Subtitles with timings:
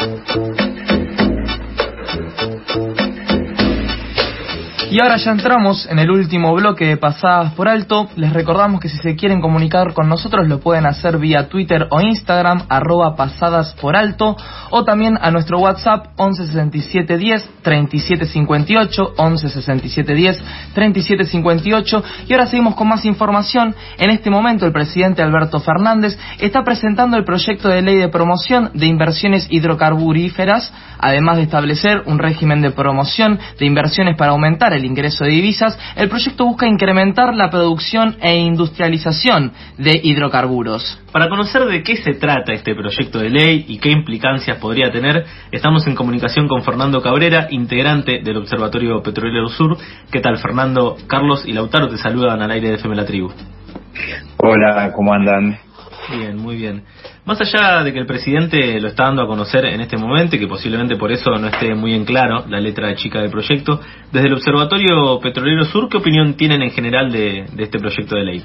[0.00, 0.69] Thank you.
[4.90, 8.08] Y ahora ya entramos en el último bloque de Pasadas por Alto.
[8.16, 12.00] Les recordamos que si se quieren comunicar con nosotros lo pueden hacer vía Twitter o
[12.00, 14.36] Instagram, arroba pasadas por alto,
[14.70, 20.42] o también a nuestro WhatsApp 116710 3758, 116710
[20.74, 22.04] 3758.
[22.26, 23.76] Y ahora seguimos con más información.
[23.96, 28.72] En este momento el presidente Alberto Fernández está presentando el proyecto de ley de promoción
[28.74, 34.79] de inversiones hidrocarburíferas, además de establecer un régimen de promoción de inversiones para aumentar el
[34.80, 41.00] el ingreso de divisas, el proyecto busca incrementar la producción e industrialización de hidrocarburos.
[41.12, 45.24] Para conocer de qué se trata este proyecto de ley y qué implicancias podría tener,
[45.52, 49.76] estamos en comunicación con Fernando Cabrera, integrante del Observatorio Petrolero Sur.
[50.10, 50.96] ¿Qué tal, Fernando?
[51.06, 53.30] Carlos y Lautaro te saludan al aire de FM La Tribu.
[54.38, 55.69] Hola, ¿cómo andan?
[56.10, 56.82] Bien, muy bien.
[57.24, 60.40] Más allá de que el presidente lo está dando a conocer en este momento y
[60.40, 63.80] que posiblemente por eso no esté muy en claro la letra chica del proyecto,
[64.10, 68.42] desde el Observatorio Petrolero Sur, ¿qué opinión tienen en general de, este proyecto de ley?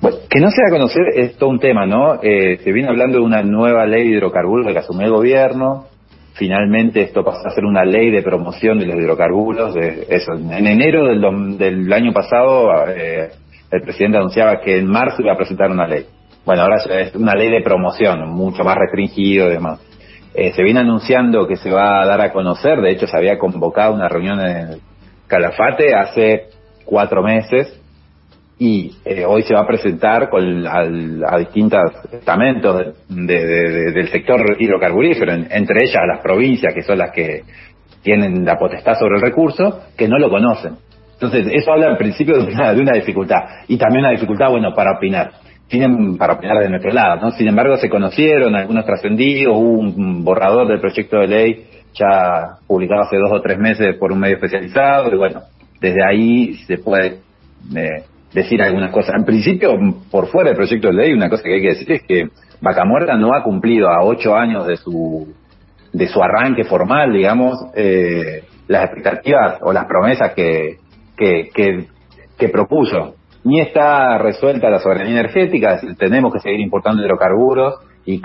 [0.00, 2.20] Bueno, que no se da a conocer es todo un tema, ¿no?
[2.22, 5.86] Eh, se viene hablando de una nueva ley de hidrocarburos que asumió el gobierno.
[6.34, 9.74] Finalmente esto pasó a ser una ley de promoción de los hidrocarburos.
[9.74, 10.32] De eso.
[10.32, 13.30] En enero del, del año pasado eh,
[13.70, 16.04] el presidente anunciaba que en marzo iba a presentar una ley.
[16.44, 19.80] Bueno, ahora es una ley de promoción, mucho más restringido y demás.
[20.34, 23.38] Eh, se viene anunciando que se va a dar a conocer, de hecho se había
[23.38, 24.80] convocado una reunión en
[25.26, 26.48] Calafate hace
[26.84, 27.80] cuatro meses
[28.58, 31.80] y eh, hoy se va a presentar con, a distintos
[32.12, 37.42] estamentos del sector hidrocarburífero, entre ellas las provincias, que son las que
[38.02, 40.76] tienen la potestad sobre el recurso, que no lo conocen.
[41.14, 44.74] Entonces, eso habla en principio de una, de una dificultad y también una dificultad, bueno,
[44.74, 45.32] para opinar
[45.68, 47.30] tienen para opinar de nuestro lado, ¿no?
[47.32, 53.02] Sin embargo, se conocieron, algunos trascendidos, hubo un borrador del proyecto de ley ya publicado
[53.02, 55.42] hace dos o tres meses por un medio especializado, y bueno,
[55.80, 57.18] desde ahí se puede
[57.74, 59.14] eh, decir algunas cosas.
[59.16, 59.70] En principio,
[60.10, 62.28] por fuera del proyecto de ley, una cosa que hay que decir es que
[62.60, 65.32] Vaca Muerta no ha cumplido a ocho años de su
[65.92, 70.78] de su arranque formal, digamos, eh, las expectativas o las promesas que,
[71.16, 77.74] que, propuso ni está resuelta la soberanía energética, tenemos que seguir importando hidrocarburos
[78.06, 78.20] y,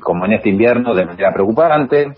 [0.00, 2.08] como en este invierno de manera preocupante,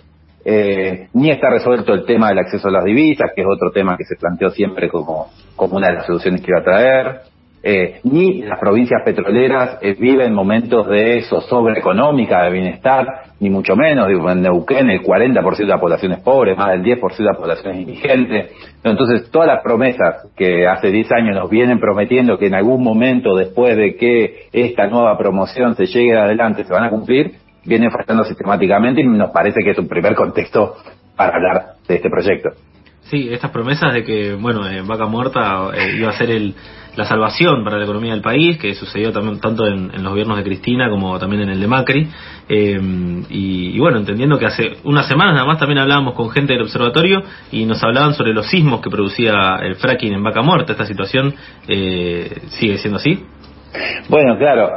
[0.44, 3.96] eh, ni está resuelto el tema del acceso a las divisas, que es otro tema
[3.96, 7.20] que se planteó siempre como, como una de las soluciones que iba a traer,
[7.64, 13.06] eh, ni las provincias petroleras eh, viven momentos de zozobra económica, de bienestar,
[13.38, 14.08] ni mucho menos.
[14.08, 17.34] Digo, en Neuquén el 40% de la población es pobre, más del 10% de la
[17.34, 18.50] población es indigente.
[18.82, 23.36] Entonces, todas las promesas que hace 10 años nos vienen prometiendo que en algún momento,
[23.36, 27.32] después de que esta nueva promoción se llegue adelante, se van a cumplir,
[27.64, 30.74] vienen fallando sistemáticamente y nos parece que es un primer contexto
[31.16, 32.50] para hablar de este proyecto.
[33.02, 36.54] Sí, estas promesas de que, bueno, en Vaca Muerta eh, iba a ser el,
[36.96, 40.44] la salvación para la economía del país, que sucedió también tanto en, los gobiernos de
[40.44, 42.08] Cristina como también en el de Macri.
[42.48, 42.80] Eh,
[43.30, 47.22] y, bueno, entendiendo que hace unas semanas nada más también hablábamos con gente del observatorio
[47.50, 50.72] y nos hablaban sobre los sismos que producía el fracking en Vaca Muerta.
[50.72, 51.34] ¿Esta situación
[51.66, 53.24] eh, sigue siendo así?
[54.08, 54.70] Bueno, claro,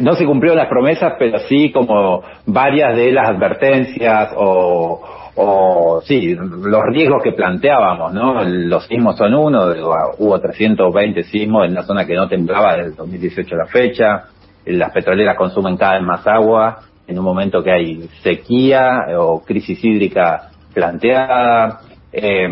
[0.00, 6.34] no se cumplieron las promesas, pero sí como varias de las advertencias o, o sí,
[6.34, 8.44] los riesgos que planteábamos, ¿no?
[8.44, 9.72] Los sismos son uno,
[10.18, 14.24] hubo 320 sismos en una zona que no temblaba desde el 2018 a la fecha,
[14.66, 19.82] las petroleras consumen cada vez más agua, en un momento que hay sequía o crisis
[19.82, 21.80] hídrica planteada,
[22.12, 22.48] eh,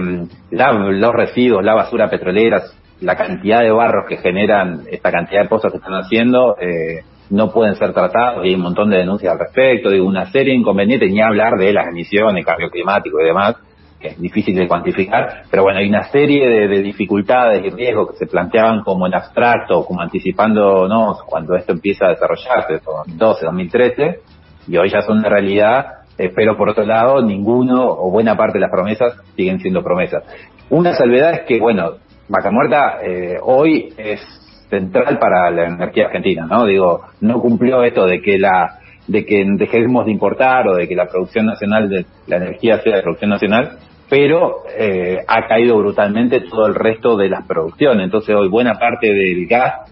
[0.50, 2.62] los residuos, la basura petrolera,
[3.02, 7.50] la cantidad de barros que generan esta cantidad de pozos que están haciendo, eh, no
[7.50, 10.60] pueden ser tratados y hay un montón de denuncias al respecto, digo, una serie de
[10.60, 13.56] inconvenientes, ni hablar de las emisiones, cambio climático y demás,
[14.00, 18.16] que es difícil de cuantificar, pero bueno, hay una serie de, dificultades y riesgos que
[18.16, 24.20] se planteaban como en abstracto, como anticipándonos cuando esto empieza a desarrollarse, 2012, 2013,
[24.68, 28.60] y hoy ya son de realidad, pero por otro lado, ninguno o buena parte de
[28.60, 30.24] las promesas siguen siendo promesas.
[30.70, 31.92] Una salvedad es que, bueno,
[32.28, 34.20] Vaca Muerta eh, hoy es
[34.68, 36.64] central para la energía argentina, ¿no?
[36.64, 40.94] Digo, no cumplió esto de que la de que dejemos de importar o de que
[40.94, 43.78] la producción nacional de la energía sea de producción nacional,
[44.08, 48.04] pero eh, ha caído brutalmente todo el resto de las producciones.
[48.04, 49.90] Entonces hoy buena parte del gas,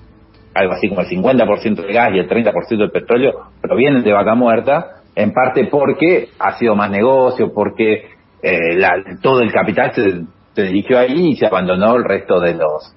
[0.54, 4.34] algo así como el 50% del gas y el 30% del petróleo, provienen de vaca
[4.34, 8.10] muerta, en parte porque ha sido más negocio, porque
[8.42, 10.24] eh, la, todo el capital se,
[10.54, 12.94] se dirigió ahí y se abandonó el resto de los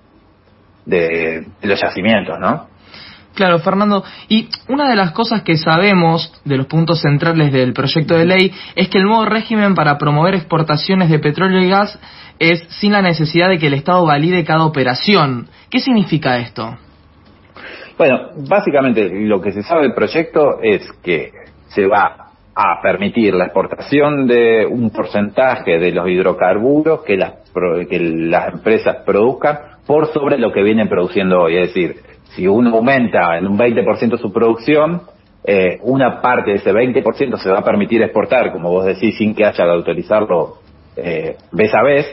[0.89, 2.67] de, los yacimientos, ¿no?
[3.35, 4.03] Claro, Fernando.
[4.27, 8.51] Y una de las cosas que sabemos de los puntos centrales del proyecto de ley
[8.75, 11.97] es que el nuevo régimen para promover exportaciones de petróleo y gas
[12.39, 15.47] es sin la necesidad de que el Estado valide cada operación.
[15.69, 16.77] ¿Qué significa esto?
[17.97, 21.31] Bueno, básicamente lo que se sabe del proyecto es que
[21.67, 27.38] se va a permitir la exportación de un porcentaje de los hidrocarburos que las,
[27.89, 31.57] que las empresas produzcan por sobre lo que vienen produciendo hoy.
[31.57, 31.95] Es decir,
[32.35, 35.01] si uno aumenta en un 20% su producción,
[35.43, 39.33] eh, una parte de ese 20% se va a permitir exportar, como vos decís, sin
[39.33, 40.57] que haya que autorizarlo
[40.95, 42.05] eh, vez a vez.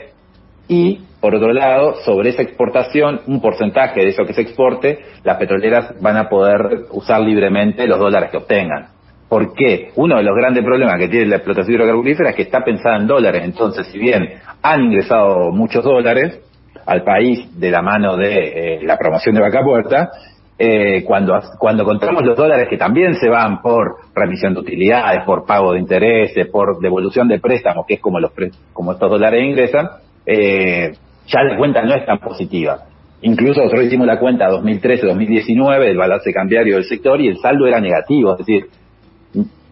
[0.67, 5.37] Y, por otro lado, sobre esa exportación, un porcentaje de eso que se exporte, las
[5.37, 8.96] petroleras van a poder usar libremente los dólares que obtengan.
[9.29, 9.91] ¿Por qué?
[9.95, 13.07] Uno de los grandes problemas que tiene la explotación hidrocarburífera es que está pensada en
[13.07, 13.41] dólares.
[13.43, 16.41] Entonces, si bien han ingresado muchos dólares,
[16.85, 20.09] al país de la mano de eh, la promoción de Vaca Puerta,
[20.57, 25.45] eh, cuando, cuando contamos los dólares que también se van por remisión de utilidades, por
[25.45, 28.31] pago de intereses, por devolución de préstamos, que es como, los
[28.71, 29.87] como estos dólares ingresan,
[30.25, 30.93] eh,
[31.27, 32.79] ya la cuenta no es tan positiva.
[33.21, 37.81] Incluso nosotros hicimos la cuenta 2013-2019 del balance cambiario del sector y el saldo era
[37.81, 38.67] negativo, es decir,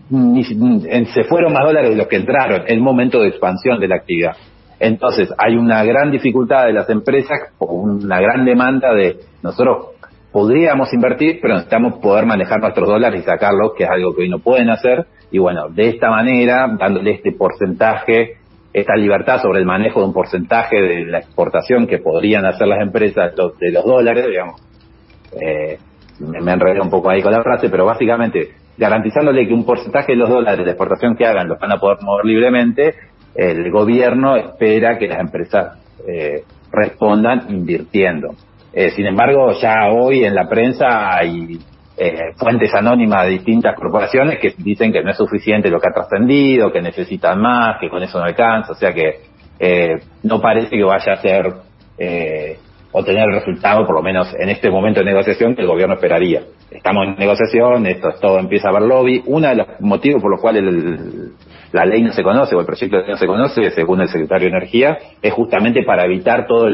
[0.10, 3.96] se fueron más dólares de los que entraron en el momento de expansión de la
[3.96, 4.36] actividad.
[4.80, 9.96] Entonces, hay una gran dificultad de las empresas, una gran demanda de nosotros
[10.32, 14.30] podríamos invertir, pero necesitamos poder manejar nuestros dólares y sacarlos, que es algo que hoy
[14.30, 15.06] no pueden hacer.
[15.32, 18.34] Y bueno, de esta manera, dándole este porcentaje,
[18.74, 22.82] esta libertad sobre el manejo de un porcentaje de la exportación que podrían hacer las
[22.82, 24.62] empresas de los dólares, digamos,
[25.40, 25.78] eh,
[26.20, 30.18] me enredé un poco ahí con la frase, pero básicamente garantizándole que un porcentaje de
[30.18, 32.96] los dólares de exportación que hagan los van a poder mover libremente,
[33.36, 35.78] el gobierno espera que las empresas
[36.08, 38.36] eh, respondan invirtiendo.
[38.74, 41.60] Eh, sin embargo, ya hoy en la prensa hay
[41.98, 45.94] eh, fuentes anónimas de distintas corporaciones que dicen que no es suficiente lo que ha
[45.94, 49.36] trascendido, que necesitan más, que con eso no alcanza, o sea que
[50.24, 51.54] no parece que vaya a ser
[52.98, 56.44] obtener el resultado, por lo menos en este momento de negociación, que el gobierno esperaría.
[56.72, 59.22] Estamos en negociación, esto todo empieza a haber lobby.
[59.26, 61.32] Uno de los motivos por los cuales el,
[61.74, 64.08] la ley no se conoce o el proyecto de ley no se conoce, según el
[64.08, 66.72] secretario de Energía, es justamente para evitar todos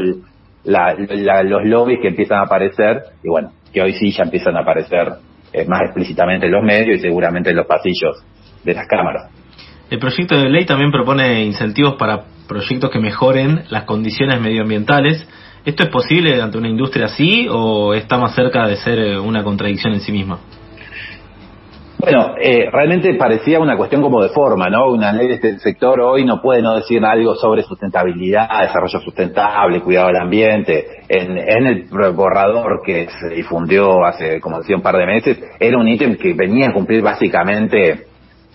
[0.64, 5.14] los lobbies que empiezan a aparecer y bueno, que hoy sí ya empiezan a aparecer
[5.54, 8.24] eh, más explícitamente en los medios y seguramente en los pasillos
[8.64, 9.32] de las cámaras.
[9.90, 15.28] El proyecto de ley también propone incentivos para proyectos que mejoren las condiciones medioambientales.
[15.64, 19.44] ¿Esto es posible ante una industria así o está más cerca de ser eh, una
[19.44, 20.40] contradicción en sí misma?
[22.00, 24.90] Bueno, eh, realmente parecía una cuestión como de forma, ¿no?
[24.90, 29.82] Una ley de este sector hoy no puede no decir algo sobre sustentabilidad, desarrollo sustentable,
[29.82, 31.04] cuidado del ambiente.
[31.08, 31.86] En, en el
[32.16, 36.34] borrador que se difundió hace, como decía, un par de meses, era un ítem que
[36.34, 38.08] venía a cumplir básicamente,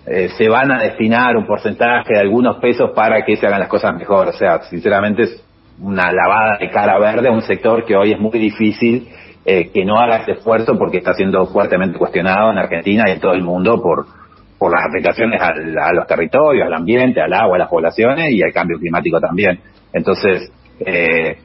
[0.06, 3.68] eh, se van a destinar un porcentaje de algunos pesos para que se hagan las
[3.68, 4.26] cosas mejor.
[4.26, 5.45] O sea, sinceramente es
[5.80, 9.08] una lavada de cara verde a un sector que hoy es muy difícil
[9.44, 13.20] eh, que no haga ese esfuerzo porque está siendo fuertemente cuestionado en Argentina y en
[13.20, 14.06] todo el mundo por,
[14.58, 18.52] por las afectaciones a los territorios, al ambiente, al agua, a las poblaciones y al
[18.52, 19.60] cambio climático también.
[19.92, 20.50] Entonces,
[20.80, 21.36] eh,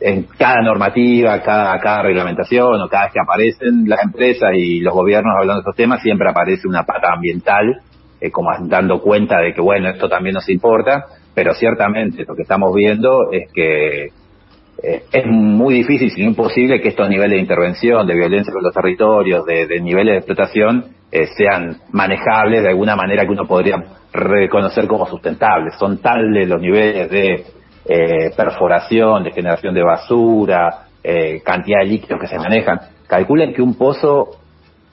[0.00, 4.94] en cada normativa, cada, cada reglamentación o cada vez que aparecen las empresas y los
[4.94, 7.80] gobiernos hablando de estos temas, siempre aparece una pata ambiental,
[8.20, 12.42] eh, como dando cuenta de que, bueno, esto también nos importa, pero ciertamente lo que
[12.42, 14.10] estamos viendo es que
[14.82, 18.62] eh, es muy difícil, si no imposible, que estos niveles de intervención, de violencia con
[18.62, 23.76] los territorios, de, niveles de explotación, eh, sean manejables de alguna manera que uno podría
[24.12, 25.74] reconocer como sustentables.
[25.78, 27.44] Son tales los niveles de
[27.84, 30.86] eh, perforación, de generación de basura,
[31.44, 32.78] cantidad de líquidos que se manejan.
[33.08, 34.38] Calculen que un pozo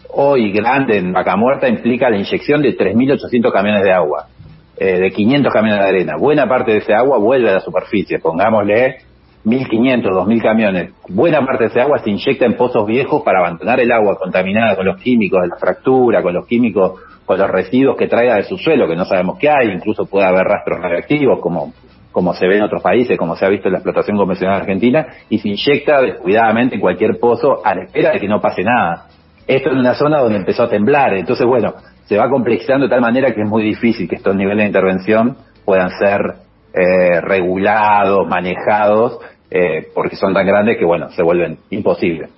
[0.09, 4.27] hoy grande en Vaca Muerta implica la inyección de 3.800 camiones de agua,
[4.85, 6.13] de 500 camiones de arena.
[6.17, 8.97] Buena parte de ese agua vuelve a la superficie, pongámosle
[9.45, 13.79] 1.500, 2.000 camiones, buena parte de ese agua se inyecta en pozos viejos para abandonar
[13.79, 17.95] el agua contaminada con los químicos de la fractura, con los químicos, con los residuos
[17.95, 21.39] que traiga de su suelo, que no sabemos qué hay, incluso puede haber rastros radioactivos,
[21.39, 21.73] como,
[22.11, 25.07] como se ve en otros países, como se ha visto en la explotación convencional argentina,
[25.29, 29.07] y se inyecta descuidadamente en cualquier pozo a la espera de que no pase nada.
[29.49, 31.73] Esto es una zona donde empezó a temblar, entonces bueno,
[32.05, 35.37] se va complejizando de tal manera que es muy difícil que estos niveles de intervención
[35.65, 36.21] puedan ser
[36.71, 39.17] eh, regulados, manejados,
[39.49, 42.29] eh, porque son tan grandes que, bueno, se vuelven imposibles.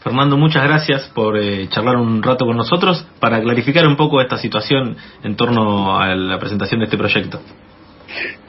[0.00, 4.36] Fernando, muchas gracias por eh, charlar un rato con nosotros para clarificar un poco esta
[4.36, 7.40] situación en torno a la presentación de este proyecto.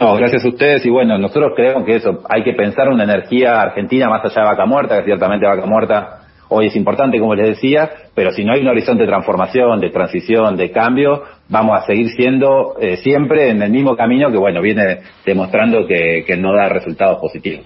[0.01, 3.61] No, gracias a ustedes y bueno, nosotros creemos que eso, hay que pensar una energía
[3.61, 7.49] argentina más allá de Vaca Muerta, que ciertamente Vaca Muerta hoy es importante, como les
[7.49, 11.85] decía, pero si no hay un horizonte de transformación, de transición, de cambio, vamos a
[11.85, 16.53] seguir siendo eh, siempre en el mismo camino que, bueno, viene demostrando que, que no
[16.53, 17.65] da resultados positivos.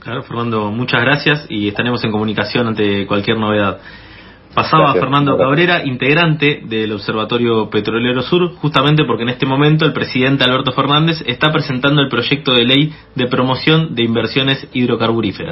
[0.00, 3.78] Claro, Fernando, muchas gracias y estaremos en comunicación ante cualquier novedad.
[4.56, 10.44] Pasaba Fernando Cabrera, integrante del Observatorio Petrolero Sur, justamente porque en este momento el presidente
[10.44, 15.44] Alberto Fernández está presentando el proyecto de ley de promoción de inversiones hidrocarburíferas.